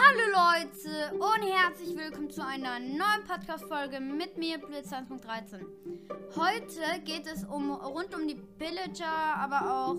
[0.00, 5.60] Hallo Leute und herzlich willkommen zu einer neuen Podcast-Folge mit mir, Blitz 1.13.
[6.36, 9.96] Heute geht es um rund um die Pillager, aber auch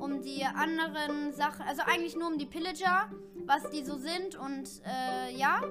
[0.00, 3.10] um die anderen Sachen, also eigentlich nur um die Pillager,
[3.46, 5.62] was die so sind und äh, ja.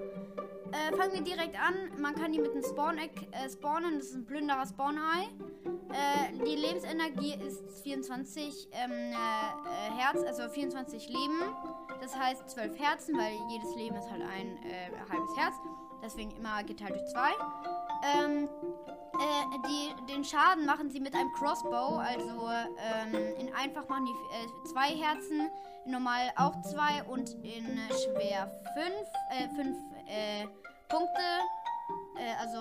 [0.71, 2.01] Äh, fangen wir direkt an.
[2.01, 3.99] Man kann die mit einem Spawn-Egg äh, spawnen.
[3.99, 5.23] Das ist ein Plünderer Spawn-Ei.
[5.93, 11.41] Äh, die Lebensenergie ist 24 ähm, äh, Herz, also 24 Leben.
[12.01, 15.55] Das heißt 12 Herzen, weil jedes Leben ist halt ein äh, halbes Herz.
[16.03, 17.31] Deswegen immer geteilt durch zwei.
[18.03, 18.49] Ähm,
[19.17, 21.97] äh, die, den Schaden machen sie mit einem Crossbow.
[21.97, 25.49] Also ähm, in einfach machen die äh, zwei Herzen,
[25.85, 30.47] in normal auch zwei und in schwer fünf, äh, fünf äh,
[30.89, 31.21] Punkte.
[32.17, 32.59] Äh, also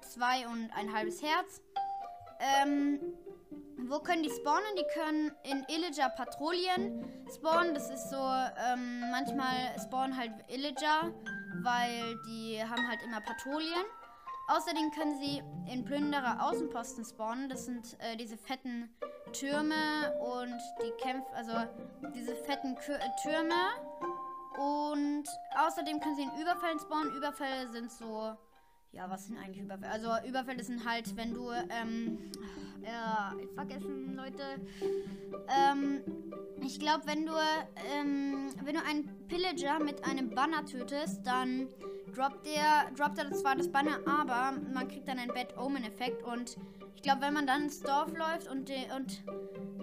[0.00, 1.60] zwei und ein halbes Herz.
[2.40, 3.00] Ähm,
[3.88, 4.76] wo können die spawnen?
[4.76, 7.74] Die können in Illager Patrouillen spawnen.
[7.74, 11.12] Das ist so, ähm, manchmal spawnen halt Illager,
[11.62, 13.84] weil die haben halt immer Patrouillen.
[14.48, 17.48] Außerdem können sie in Plünderer Außenposten spawnen.
[17.48, 18.90] Das sind äh, diese fetten
[19.32, 21.52] Türme und die Kämpfe, also
[22.14, 23.54] diese fetten Kü Türme.
[24.58, 25.24] Und
[25.56, 27.14] außerdem können sie in Überfällen spawnen.
[27.16, 28.36] Überfälle sind so
[28.94, 29.92] ja, was sind eigentlich Überfälle?
[29.92, 32.30] Also Überfälle sind halt, wenn du, ähm,
[32.82, 34.42] ja, vergessen, Leute.
[35.48, 36.00] Ähm,
[36.60, 37.32] ich glaube, wenn du,
[37.92, 41.68] ähm, wenn du einen Pillager mit einem Banner tötest, dann
[42.14, 46.22] droppt der, droppt er zwar das Banner, aber man kriegt dann einen Bad Omen Effekt
[46.22, 46.56] und
[46.94, 49.24] ich glaube, wenn man dann ins Dorf läuft und, und,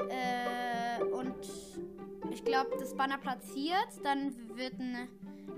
[0.09, 1.36] äh, und
[2.32, 5.08] ich glaube, das Banner platziert, dann wird ein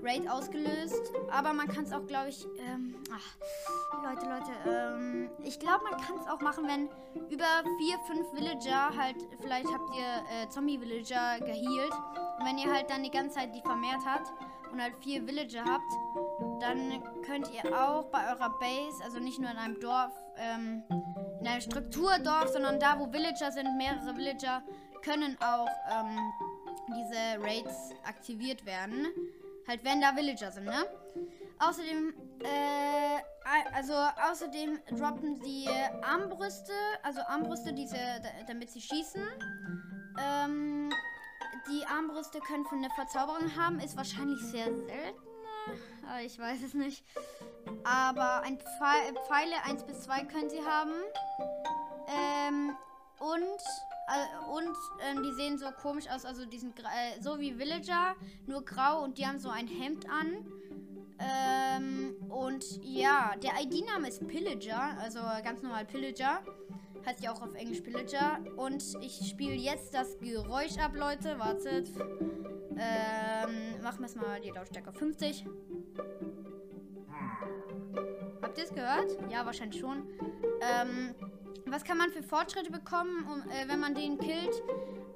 [0.02, 1.12] Raid ausgelöst.
[1.30, 6.00] Aber man kann es auch, glaube ich, ähm, ach, Leute, Leute, ähm, ich glaube, man
[6.00, 6.88] kann es auch machen, wenn
[7.30, 7.44] über
[7.78, 11.92] vier, fünf Villager halt, vielleicht habt ihr äh, Zombie-Villager gehealt.
[12.38, 14.32] Und wenn ihr halt dann die ganze Zeit die vermehrt habt
[14.72, 15.90] und halt vier Villager habt,
[16.60, 20.82] dann könnt ihr auch bei eurer Base, also nicht nur in einem Dorf, ähm,
[21.40, 24.62] in einem Strukturdorf, sondern da, wo Villager sind, mehrere Villager,
[25.02, 26.32] können auch ähm,
[26.88, 29.06] diese Raids aktiviert werden.
[29.66, 30.84] Halt, wenn da Villager sind, ne?
[31.58, 33.94] Außerdem, äh, also
[34.30, 35.68] außerdem droppen sie
[36.02, 36.72] Armbrüste,
[37.02, 37.96] also Armbrüste, diese,
[38.46, 39.22] damit sie schießen.
[40.18, 40.90] Ähm,
[41.70, 45.22] die Armbrüste können von der Verzauberung haben, ist wahrscheinlich sehr selten.
[46.24, 47.04] Ich weiß es nicht.
[47.84, 50.92] Aber ein Pfeile 1 bis 2 können sie haben.
[52.08, 52.76] Ähm,
[53.18, 53.60] und
[54.08, 58.14] äh, und ähm, die sehen so komisch aus, also die sind äh, so wie Villager,
[58.46, 60.44] nur grau und die haben so ein Hemd an.
[61.18, 66.42] Ähm, und ja, der ID-Name ist Pillager, also ganz normal Pillager.
[67.06, 68.38] Heißt ja auch auf Englisch Pillager.
[68.56, 71.38] Und ich spiele jetzt das Geräusch ab, Leute.
[71.38, 71.90] Wartet.
[72.76, 75.46] Ähm, machen wir es mal die Lautstärke auf 50.
[78.42, 79.16] Habt ihr es gehört?
[79.30, 80.08] Ja, wahrscheinlich schon.
[80.60, 81.14] Ähm,
[81.66, 84.62] was kann man für Fortschritte bekommen, um, äh, wenn man den killt?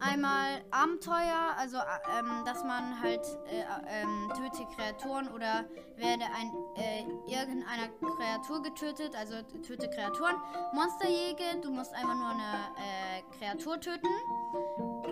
[0.01, 5.65] Einmal Abenteuer, also äh, ähm, dass man halt äh, ähm, töte Kreaturen oder
[5.97, 10.37] werde ein äh, irgendeiner Kreatur getötet, also töte Kreaturen.
[10.73, 14.09] Monsterjäger, du musst einfach nur eine äh, Kreatur töten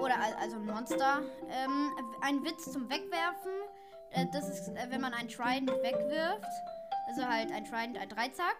[0.00, 1.22] oder also ein Monster.
[1.48, 3.52] Ähm, ein Witz zum Wegwerfen,
[4.10, 6.44] äh, das ist, wenn man ein Trident wegwirft,
[7.08, 8.56] also halt ein Trident, ein Dreizack.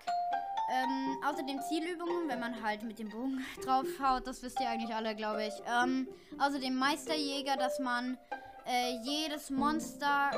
[0.68, 5.14] Ähm, außerdem Zielübungen, wenn man halt mit dem Bogen draufhaut, das wisst ihr eigentlich alle,
[5.14, 5.54] glaube ich.
[5.66, 8.18] Ähm, außerdem Meisterjäger, dass man
[8.66, 10.30] äh, jedes Monster,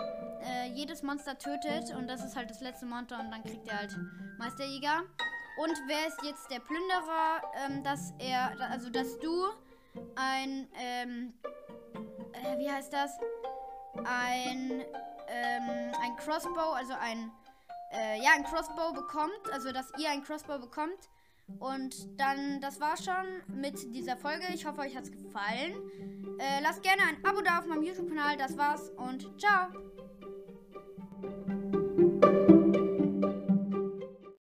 [0.43, 3.79] äh, jedes Monster tötet und das ist halt das letzte Monster und dann kriegt er
[3.79, 3.97] halt
[4.39, 5.05] Meisterjäger.
[5.59, 9.47] Und wer ist jetzt der Plünderer, ähm, dass er, also dass du
[10.15, 11.35] ein, ähm,
[12.33, 13.19] äh, wie heißt das?
[14.05, 14.85] Ein,
[15.27, 17.33] ähm, ein Crossbow, also ein
[17.93, 21.09] äh, ja, ein Crossbow bekommt, also dass ihr ein Crossbow bekommt.
[21.61, 24.45] Und dann, das war schon mit dieser Folge.
[24.53, 25.75] Ich hoffe, euch hat es gefallen.
[26.39, 28.37] Äh, lasst gerne ein Abo da auf meinem YouTube-Kanal.
[28.37, 29.69] Das war's und ciao.